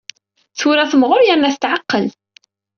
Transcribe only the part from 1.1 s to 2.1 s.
yerna tetɛeqqel.